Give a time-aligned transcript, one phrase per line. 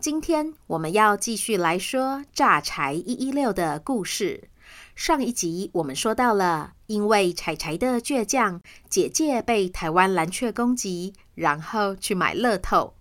[0.00, 4.48] 今天我们要继续来说炸柴一一六的故事。
[4.94, 12.94] 上一集我们说到了，因为柴柴的倔强，姐姐被台湾蓝雀攻击，然后去买乐透。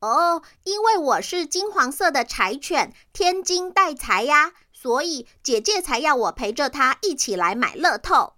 [0.00, 8.34] 哦，因为我是金黄色的柴犬，天金带财呀，所以姐姐才要我陪着她一起来买乐透。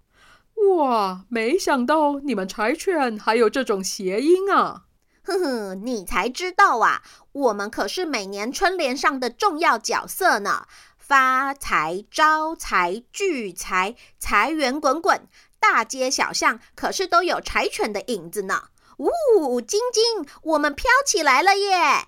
[0.77, 4.85] 哇，没想到你们柴犬还有这种谐音啊！
[5.23, 7.03] 哼哼，你才知道啊！
[7.31, 10.67] 我们可是每年春联上的重要角色呢。
[10.97, 15.27] 发财、招财、聚财，财源滚滚，
[15.59, 18.69] 大街小巷可是都有柴犬的影子呢。
[18.97, 22.05] 呜，晶晶，我们飘起来了耶！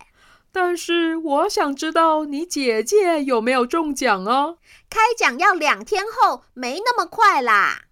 [0.52, 4.56] 但是我想知道你姐姐有没有中奖啊？
[4.90, 7.86] 开奖要两天后，没那么快啦。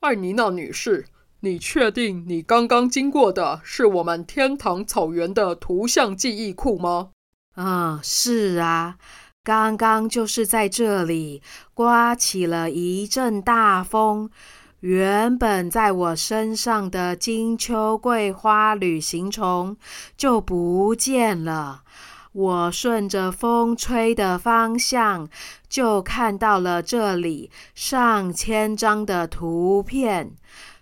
[0.00, 1.06] 艾妮娜女士。
[1.40, 7.10] 你确定你刚刚经过的是我们天堂草原的图像记忆库吗？
[7.54, 8.96] 啊，是啊，
[9.44, 11.40] 刚刚就是在这里
[11.74, 14.28] 刮起了一阵大风，
[14.80, 19.76] 原本在我身上的金秋桂花旅行虫
[20.16, 21.82] 就不见了。
[22.32, 25.28] 我顺着风吹的方向，
[25.68, 30.32] 就看到了这里上千张的图片。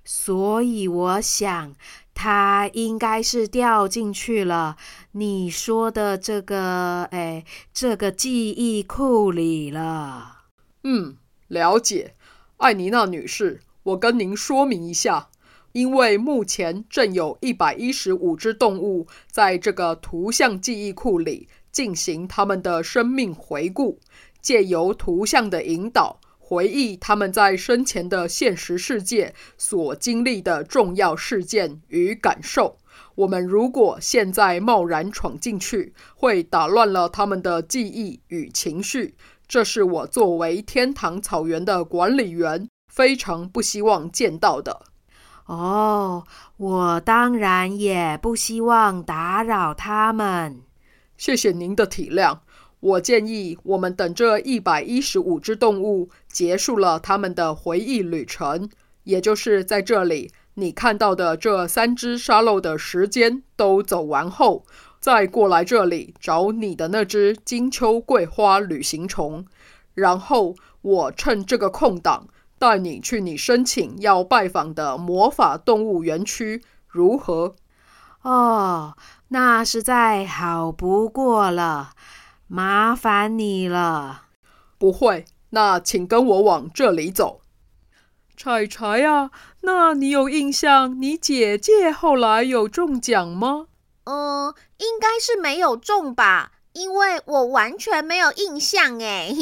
[0.09, 1.75] 所以我想，
[2.15, 4.77] 它应该是掉进去了。
[5.11, 7.45] 你说的这个，哎，
[7.75, 10.45] 这个记忆库里了。
[10.85, 11.17] 嗯，
[11.49, 12.15] 了解，
[12.59, 15.29] 艾妮娜女士，我跟您说明一下，
[15.73, 23.99] 因为目前正有一百一十五只动物在这个图像记忆库里进行他们的生命回顾，
[24.41, 26.21] 借由图像的引导。
[26.49, 32.79] 回忆他们在生前的现实世界所经历的重要事件与感受。
[33.17, 39.17] 我们如果现在贸然闯进去，会打乱了他们的记忆与情绪。
[39.49, 44.83] 这是我作为天堂草原的管理员非常不希望见到的。
[45.47, 46.25] 哦，
[46.59, 50.63] 我当然也不希望打扰他们。
[51.17, 52.39] 谢谢您的体谅。
[52.81, 58.69] 我建议，我们等这一百一十五只动物结束了他们的回忆旅程，
[59.05, 64.65] 也就是在这里你看到的这三只沙漏的时间都走完后，
[65.01, 69.45] 再过来这里找你的那只金秋桂花旅行虫。
[69.95, 72.27] 然后我趁这个空档
[72.59, 77.55] 带你去你申请要拜访的魔法动物园区，如何？
[78.23, 78.95] 哦，
[79.29, 81.91] 那实在好不过了。
[82.47, 84.23] 麻烦你了。
[84.79, 87.41] 不会，那请跟我往这里走。
[88.37, 89.31] 柴柴啊，
[89.63, 91.01] 那你有印象？
[91.01, 93.69] 你姐姐后来有中奖吗？
[94.05, 99.35] 嗯，应该是没有中吧，因为我完全没有印象哎。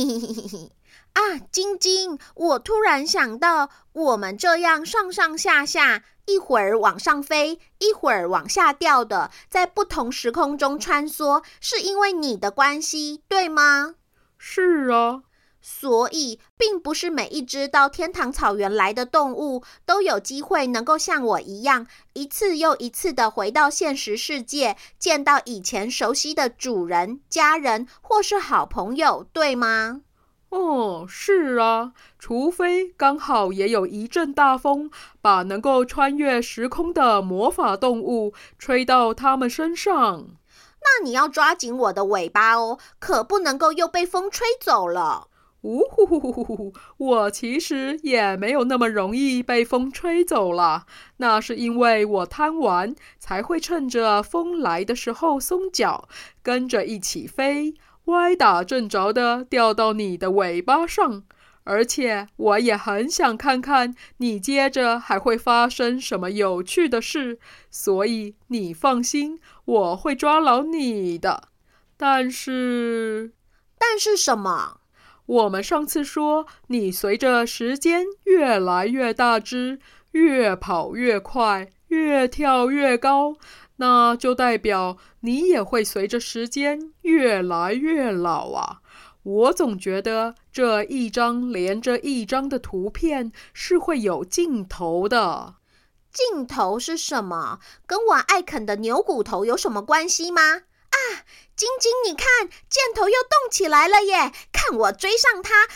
[1.14, 13.94] 啊，晶晶，我突然想到，我们这样上上下下，一会儿往上飞，一会儿往下掉的，在不同时空中穿梭，是因为你的关系，对吗？
[14.36, 15.22] 是啊，
[15.62, 30.00] 所以并不是每一只到天堂草原来的动物都有机会能够像我一样，一次又一次的回到现实世界，见到以前熟悉的主人、家人或是好朋友，对吗？
[30.54, 34.88] 哦，是啊，除非刚好也有一阵大风，
[35.20, 40.28] 把能够穿越时空的魔法动物吹到他们身上。
[40.80, 45.26] 那你要抓紧我的尾巴哦，可不能够又被风吹走了。
[45.62, 46.72] 呜呼呼呼呼！
[46.98, 50.84] 我其实也没有那么容易被风吹走了，
[51.16, 56.06] 那是因为我贪玩，才会趁着风来的时候松脚，
[56.42, 57.74] 跟着一起飞，
[58.06, 61.24] 歪打正着的掉到你的尾巴上。
[61.66, 67.38] 而且我也很想看看你接着还会发生什么有趣的事，
[67.70, 71.48] 所以你放心，我会抓牢你的。
[71.96, 73.32] 但是，
[73.78, 74.80] 但是什么？
[75.24, 79.78] 我们上次说，你随着时间越来越大只，
[80.10, 83.36] 越跑越快，越跳越高，
[83.76, 88.80] 那就代表你也会随着时间越来越老啊！
[89.22, 95.54] 我总觉得这一张连着一张的图片是会有尽头的。
[96.12, 97.58] 尽头是什么？
[97.86, 100.42] 跟我爱啃的牛骨头有什么关系吗？
[100.42, 100.98] 啊！
[101.56, 104.32] 晶晶，你看，箭头又动起来了耶！
[104.52, 105.66] 看我追上它！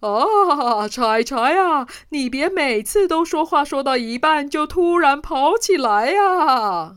[0.00, 6.96] 啊，柴柴啊，你别每次都说话说到一半就突然跑起来呀！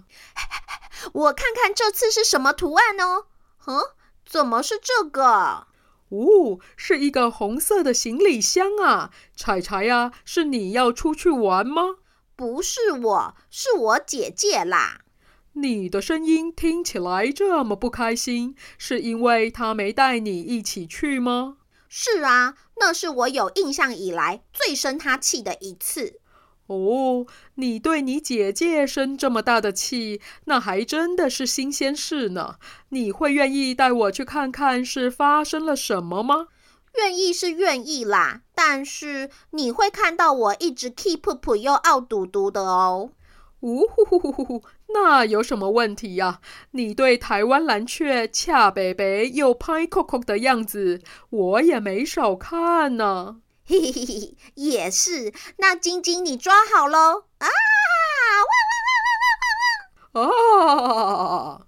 [1.14, 3.28] 我看看这次是什么图案哦？
[3.68, 3.82] 嗯，
[4.26, 5.68] 怎么是这个？
[6.10, 9.12] 哦，是一个红色的行李箱啊！
[9.36, 11.98] 柴柴呀，是你要出去玩吗？
[12.36, 15.02] 不是我，是我姐姐啦。
[15.54, 21.58] 你的声音听起来这么不开心，是因为她没带你一起去吗？
[21.88, 26.20] 是啊，那是我有印象以来最生他气的一次。
[26.68, 32.56] 哦，你对你姐姐生这么大的气，那还真的是新鲜事呢。
[32.90, 36.48] 你会愿意带我去看看是发生了什么吗？
[36.96, 43.12] 愿意是愿意啦，但是你会看到我一直 keep 又傲嘟嘟的哦。
[43.62, 46.42] 呜呼呼呼呼呼，那有什么问题呀？
[46.72, 53.38] 你对台湾蓝雀恰北北又拍扣扣的样子，我也没少看呢。
[53.66, 55.32] 嘿嘿嘿嘿，也是。
[55.58, 57.26] 那晶晶，你抓好喽！
[57.38, 57.46] 啊！
[57.46, 58.56] 哇哇
[60.16, 61.52] 哇哇哇哇！
[61.54, 61.62] 啊！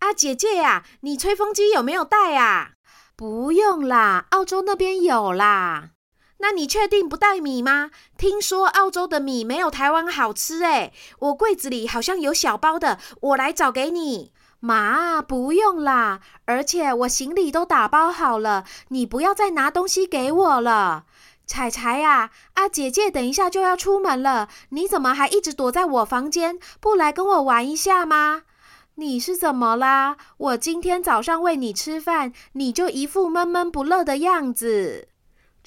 [0.00, 2.72] 啊，姐姐呀，你吹风机有没有带呀？
[3.14, 5.90] 不用啦，澳洲那边有啦。
[6.38, 7.90] 那你确定不带米吗？
[8.18, 14.32] 听说澳洲的米没有台湾好吃诶，我柜子里好像有小包的，我来找给你。
[14.60, 21.04] 妈，不用啦，而且我行李都打包好了，你不要再拿东西给我了。
[21.46, 28.42] 彩彩呀，啊姐姐等一下就要出门了，你怎么还一直躲在我房间，不来跟我玩一下吗？
[28.96, 30.16] 你是怎么啦？
[30.38, 35.08] 我今天早上喂你吃饭，你就一副闷闷不乐的样子。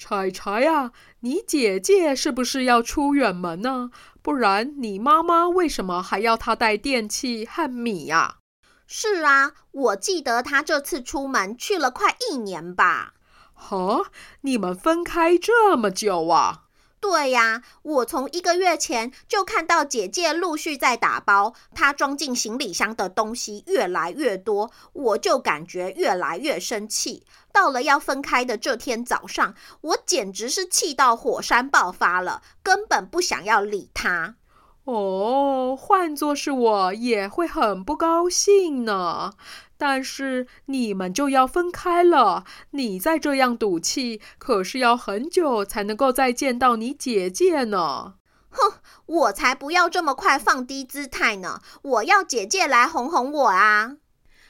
[0.02, 3.90] 柴柴呀，你姐姐是不是要出远门呢？
[4.22, 8.38] 不然你妈妈为什么还要她带电器和米呀？
[8.86, 13.12] 是啊，我记得她这次出门去了快一年吧。
[13.52, 14.06] 哈，
[14.40, 16.62] 你们分开这么久啊？
[17.00, 27.24] 对呀，我从一个月前就看到姐姐陆续在打包，她装进行李箱的东西越来越多，我就感觉越来越生气。
[27.52, 34.36] 到了要分开的这天早上，我简直是气到火山爆发了，根本不想要理她。
[34.84, 39.32] 哦，换作是我也会很不高兴呢。
[39.80, 48.16] 但是你们就要分开了，你再这样赌气，可是要很久才能够再见到你姐姐呢。
[48.50, 48.74] 哼，
[49.06, 51.60] 我才不要这么快放低姿态呢！
[51.80, 53.92] 我要姐姐来哄哄我啊！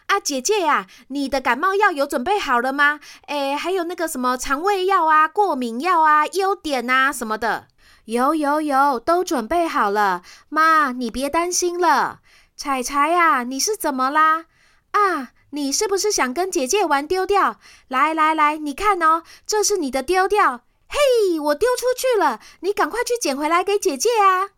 [0.06, 2.98] 啊，姐姐呀，你的感冒药有准备好了吗？
[3.28, 7.68] 诶，还有那个什么肠胃药啊、过敏药啊、优点啊什么的，
[8.06, 10.22] 有有有，都准备好了。
[10.48, 12.18] 妈，你别担心了。
[12.56, 14.46] 彩彩呀，你是怎么啦？
[14.92, 17.58] 啊，你是不是想跟姐姐玩丢掉？
[17.88, 20.64] 来来来，你看哦，这是你的丢掉。
[20.88, 24.50] 嘿，我丢出去了，你赶快去捡回来给姐姐啊！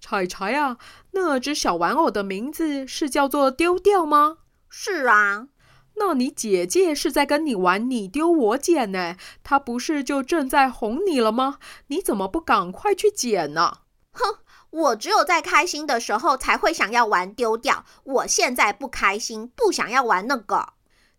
[0.00, 0.78] 彩彩啊，
[1.12, 4.38] 那只小玩偶的名字是叫做丢掉吗？
[4.70, 5.48] 是啊。
[5.96, 9.16] 那你姐姐是在跟你玩你丢我捡呢？
[9.42, 11.58] 她不是就正在哄你了吗？
[11.86, 13.78] 你怎么不赶快去捡呢？
[14.12, 14.38] 哼！
[14.74, 17.84] 我只有在开心的时候才会想要玩丢掉。
[18.02, 20.70] 我现在不开心，不想要玩那个。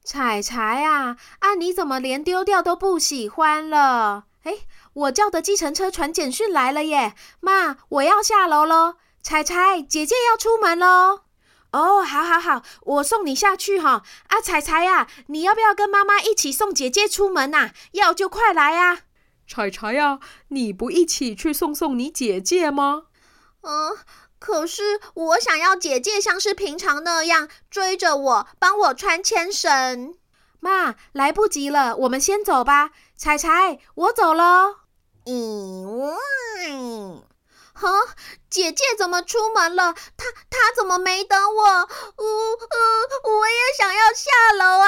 [0.03, 4.25] 彩彩啊，啊，你怎么连丢掉都不喜欢了？
[4.43, 4.57] 哎，
[4.93, 7.15] 我叫的计程车传简讯来了耶！
[7.39, 8.95] 妈，我要下楼喽。
[9.23, 11.21] 彩彩，姐姐要出门喽。
[11.71, 14.03] 哦，好好好，我送你下去哈。
[14.27, 17.71] 啊，彩彩呀，你要不要跟妈妈一起送姐姐出门呐？
[17.93, 18.99] 要就快来呀。
[19.47, 20.19] 彩彩呀，
[20.49, 23.03] 你不一起去送送你姐姐吗？
[23.65, 23.97] 嗯，
[24.39, 30.15] 可是我想要姐姐像是平常那样追着我，帮我穿牵绳。
[30.59, 32.91] 妈，来不及了，我们先走吧。
[33.17, 34.77] 彩彩，我走喽。
[35.25, 36.11] 咦喂，
[37.73, 37.89] 哈，
[38.49, 39.93] 姐姐怎么出门了？
[40.15, 41.63] 她她怎么没等我？
[41.63, 42.25] 呜、呃、呜、
[42.69, 44.87] 呃，我也想要下楼啊！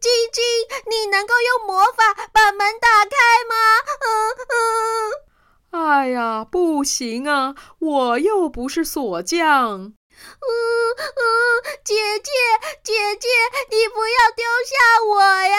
[0.00, 0.44] 晶晶，
[0.90, 3.54] 你能够用魔法把门打开吗？
[4.00, 5.33] 嗯、呃、嗯。
[5.74, 9.40] 哎呀，不行啊，我又不是锁匠。
[9.40, 9.92] 嗯
[10.96, 12.30] 嗯，姐姐
[12.84, 13.28] 姐姐，
[13.70, 15.56] 你不要丢下我呀！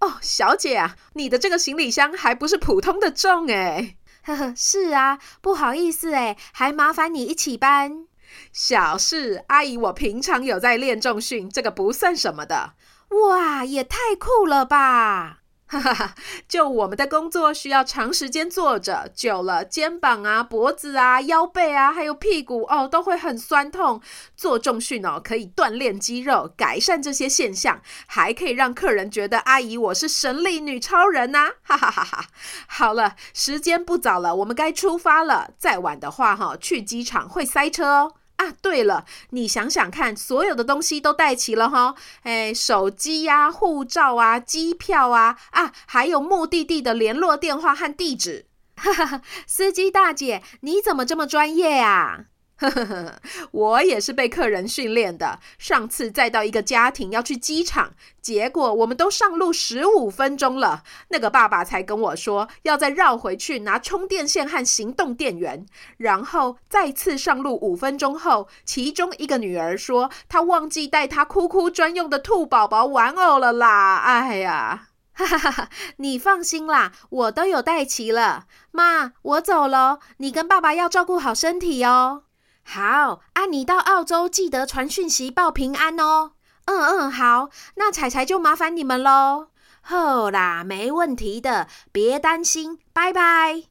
[0.00, 3.96] 哦，小姐啊，你的这个行李箱还不是普通的重哎。
[4.24, 8.06] 呵呵，是啊，不好意思哎，还麻烦你一起搬。
[8.52, 12.74] 小事，阿姨我平常有在练重训，这个不算什么的。
[13.08, 15.38] 哇，也太酷了吧！
[15.68, 16.14] 哈哈哈，
[16.48, 24.00] 就我们的工作需要长时间坐着，久了肩膀啊、脖子啊、腰背啊，还有屁股哦，都会很酸痛。
[24.34, 31.50] 做重训哦，可以锻炼肌肉，改善这些现象，还可以让客人觉得阿姨我是神力女超人呐！
[31.62, 32.26] 哈哈哈哈。
[32.66, 35.50] 好了，时间不早了，我们该出发了。
[35.58, 38.14] 再晚的话哈，去机场会塞车哦。
[38.38, 48.46] 啊，对了，你想想看，所有的东西都带齐了哈，哎，手机呀、啊、护照啊、机票啊，啊，还有目的地的联络电话和地址。
[48.78, 52.26] 哈哈，司机大姐，你怎么这么专业啊？
[52.58, 53.14] 呵呵呵，
[53.52, 55.38] 我也是被客人训练的。
[55.58, 65.64] 上次再到一个家庭要去机场，结果我们都上路十五分钟了，那个爸爸才跟我说要再绕回去拿充电线和行动电源。
[65.98, 73.98] 然后再次上路五分钟后，其中一个女儿说她忘记带她哭哭专用的兔宝宝玩偶了啦！
[73.98, 75.68] 哎呀，哈哈哈哈！
[75.98, 78.46] 你放心啦，我都有带齐了。
[78.72, 82.24] 妈，我走了，你跟爸爸要照顾好身体哦。
[82.70, 86.32] 好，啊，你到澳洲记得传讯息报平安哦。
[86.66, 89.48] 嗯嗯，好，那彩彩就麻烦你们喽。
[89.80, 93.62] 好啦，没问题的，别担心，拜拜。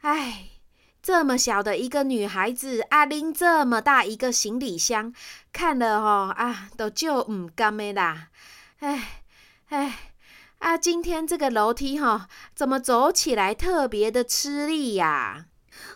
[0.00, 0.48] 哎，
[1.00, 5.14] 这么小的一个女孩子，啊，拎这么大一个行李箱，
[5.52, 8.30] 看了吼啊，都就唔甘的啦。
[8.80, 9.22] 哎
[9.68, 10.10] 哎，
[10.58, 15.44] 啊，今天这个楼梯哈，怎么走起来特别的吃力呀？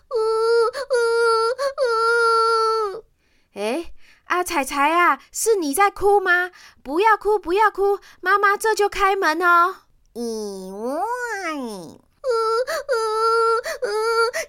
[0.09, 0.15] 呜
[2.93, 3.05] 呜呜！
[3.53, 3.93] 哎，
[4.25, 6.51] 啊，彩彩啊，是你在哭吗？
[6.83, 9.75] 不要哭，不要哭，妈妈这就开门哦。
[10.13, 10.99] 意外！
[12.23, 12.29] 呜
[12.89, 12.95] 呜
[13.83, 13.91] 呜！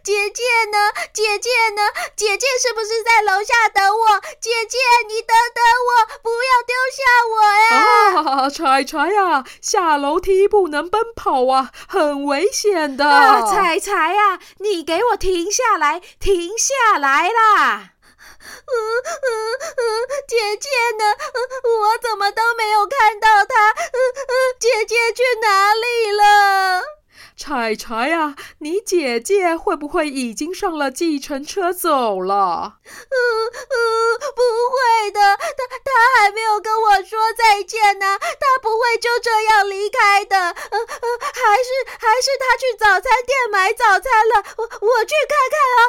[0.04, 0.78] 姐姐呢？
[1.12, 1.82] 姐姐呢？
[2.14, 4.20] 姐姐是不是在楼下等我？
[4.40, 4.78] 姐姐，
[5.08, 5.90] 你等等我，
[6.22, 7.02] 不要丢下
[7.32, 7.74] 我呀！
[8.44, 13.06] 啊，彩彩呀，下楼梯不能奔跑啊，很危险的。
[13.08, 17.90] 啊，彩彩呀，你给我停下来，停下来啦！
[18.46, 19.18] 嗯嗯
[19.76, 19.82] 嗯，
[20.28, 21.16] 姐姐呢？
[21.64, 23.70] 我怎么都没有看到她？
[23.70, 26.82] 嗯嗯，姐姐去哪里了？
[27.36, 32.78] 彩彩呀，你姐姐会不会已经上了计程车走了？
[32.84, 33.18] 嗯
[33.50, 33.76] 嗯，
[34.34, 40.36] 不会的，她她还没有跟我说再见呢，她不会就这样离开的。
[40.36, 45.84] 嗯嗯，还是还是她去早餐店买早餐了，我我去看看啊。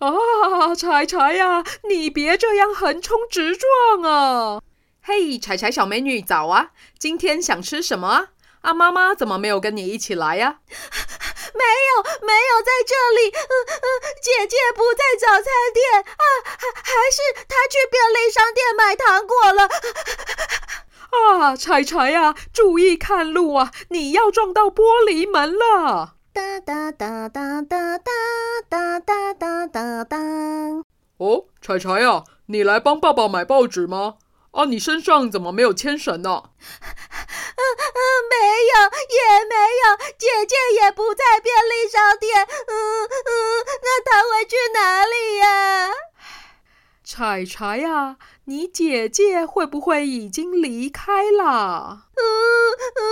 [0.70, 4.62] 啊，彩彩呀，你别这样横冲直撞啊！
[5.02, 8.28] 嘿，彩彩小美女早啊，今天想吃什么啊？
[8.62, 10.58] 啊，妈妈怎么没有跟你一起来呀？
[11.52, 13.30] 没有，没有在这里。
[13.30, 13.84] 嗯嗯，
[14.22, 19.68] 姐姐不在早餐店啊，还还是她去便利商店买糖果了。
[21.50, 26.14] 啊，彩彩呀，注意看路啊，你要撞到玻璃门了。
[26.32, 28.06] 哒哒哒哒哒哒
[28.68, 30.16] 哒哒哒哒哒。
[31.18, 34.14] 哦，彩彩呀，你来帮爸爸买报纸吗？
[34.52, 36.44] 啊，你身上怎么没有牵绳呢？
[38.30, 38.36] 没
[38.70, 38.74] 有，
[39.10, 39.82] 也没有，
[40.18, 42.46] 姐姐也不在便利商店。
[42.46, 43.30] 嗯嗯，
[43.82, 45.90] 那她会去哪里呀？
[47.04, 52.06] 彩彩呀，你姐姐会不会已经离开了？
[52.20, 53.02] 嗯嗯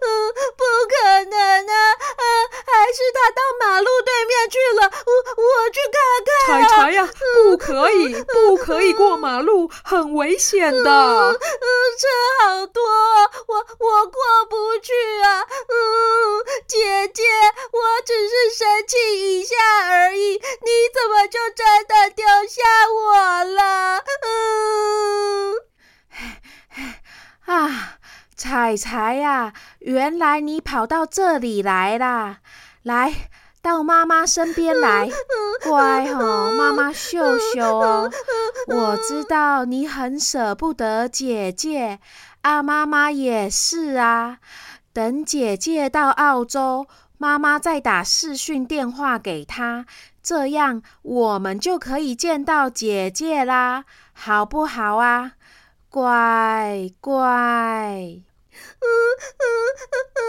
[0.00, 0.94] 嗯，不可
[1.28, 1.36] 能
[1.66, 1.74] 啊！
[1.90, 2.24] 啊，
[2.64, 4.82] 还是她到马路对面去了。
[5.04, 5.10] 我
[5.42, 6.68] 我去看看啊。
[6.68, 10.90] 彩彩呀，不可以，不可以过马路，很危险的。
[10.90, 11.32] 嗯，
[11.98, 12.06] 车
[12.44, 12.82] 好多，
[13.48, 15.42] 我我过不去啊。
[15.42, 15.74] 嗯，
[16.68, 17.24] 姐姐，
[17.72, 19.56] 我只是生气一下
[19.90, 20.40] 而已，你
[20.94, 24.04] 怎么就真的丢下我了？
[24.22, 25.54] 嗯，
[27.46, 27.92] 啊。
[28.38, 29.54] 彩彩呀，
[30.06, 32.38] 原来你跑到这里来啦！
[32.84, 33.12] 来，
[33.60, 35.10] 到妈妈身边来，
[35.64, 38.08] 乖哦，妈妈秀秀哦。
[38.68, 41.98] 我知道你很舍不得姐姐，
[42.42, 44.38] 啊，妈妈也是啊。
[44.92, 46.86] 等姐姐到澳洲，
[47.18, 49.86] 妈妈再打视讯电话给她，
[50.22, 55.32] 这样我们就可以见到姐姐啦，好不好啊？
[55.90, 58.22] 乖乖。
[58.80, 58.86] 嗯
[59.38, 59.44] 嗯
[60.14, 60.22] 嗯，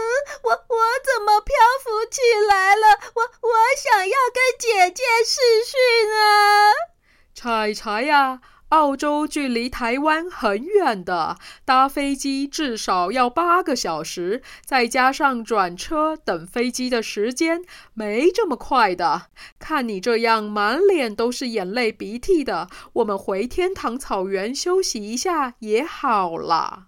[0.43, 3.00] 我我怎么漂浮起来了？
[3.13, 6.72] 我我想要跟姐姐试训啊！
[7.34, 19.27] 柴柴呀，澳洲距离台湾很远的，搭飞机至少要八个小时，再加上转车等飞机的时间，没这么快的。
[19.60, 26.88] 看你这样满脸都是眼泪鼻涕的，我们回天堂草原休息一下也好啦。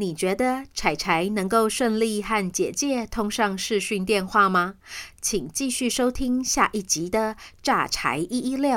[0.00, 4.76] 你觉得柴柴能够顺利和姐姐通上视讯电话吗？
[5.20, 8.72] 请继续收听下一集的《炸柴一一六》。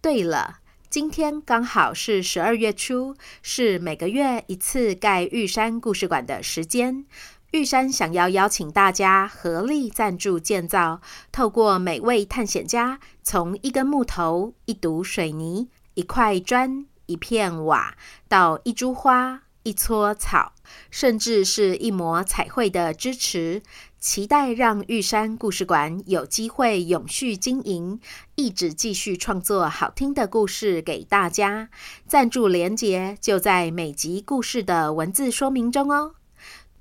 [0.00, 7.04] 对了，今天刚好是十二月初，是每个月一次盖玉山故事馆的时间。
[7.50, 11.00] 玉山想要邀请大家合力赞助建造，
[11.32, 17.96] 透过每位探险家从一根木头、一堵水泥、一块砖、一片瓦
[18.28, 19.40] 到一株花。
[19.64, 20.52] 一撮草，
[20.90, 23.62] 甚至是一抹彩绘的支持，
[23.98, 27.98] 期待让玉山故事馆有机会永续经营，
[28.36, 31.70] 一直继续创作好听的故事给大家。
[32.06, 36.14] 赞助连结就在每集故事的文字说明中哦。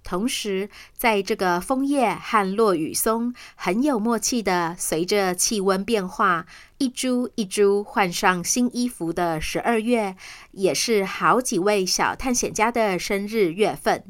[0.03, 6.45] 同时，在这个枫叶和落雨松很有默契的，随着气温变化，
[6.77, 10.15] 一株一株换上新衣服的十二月，
[10.51, 14.03] 也是好几位小探险家的生日月份。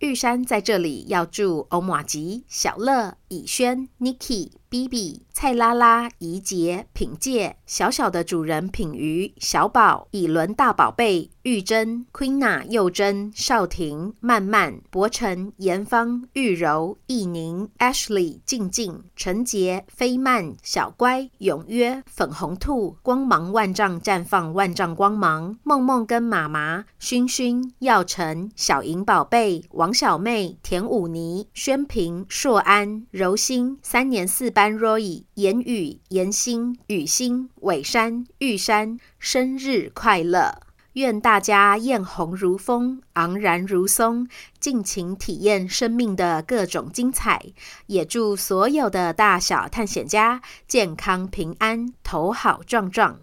[0.00, 29.94] 玉山在这里要祝欧玛吉、小乐、以轩、Niki、BB、蔡拉拉、怡洁、品介、小小的主人品瑜、小宝、以伦大宝贝、玉珍、Queena、幼珍、少婷、曼曼、博成、严芳、玉柔、艺宁、Ashley、静静、陈杰、飞曼、小乖、永约、粉红兔、光芒万丈绽放万丈光芒、梦梦跟妈妈、勋勋、耀成、小银宝贝、王。
[29.94, 40.60] 小妹田武妮、宣平、硕安、柔心、三年四班 Roy、言语、言心、雨欣、尾山、玉山，生日快乐！
[40.94, 44.28] 愿大家艳红如风，昂然如松，
[44.60, 47.46] 尽情体验生命的各种精彩。
[47.86, 53.18] 也祝所有的大小探险家健康平安，头好壮壮。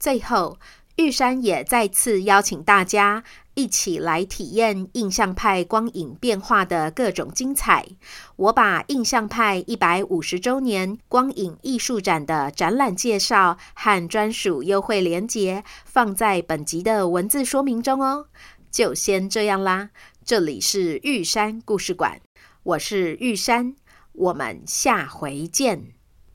[0.00, 0.58] 最后，
[0.96, 3.24] 玉山也再次邀请大家。
[3.56, 7.86] 一起来体验印象派光影变化的各种精彩。
[8.34, 18.26] 我把印象派一百五十周年光影艺术展的展览介绍和专属优惠链接放在本集的文字说明中哦。
[18.72, 19.90] 就先这样啦，
[20.24, 22.20] 这里是玉山故事馆，
[22.64, 23.76] 我是玉山，
[24.14, 25.94] 我们下回见。